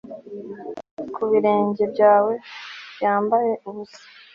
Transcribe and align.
kubirenge 1.15 1.83
byawe 1.93 2.33
byambaye 2.95 3.51
ubusa 3.69 4.01